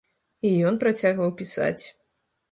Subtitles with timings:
[0.51, 1.83] І ён працягваў пісаць.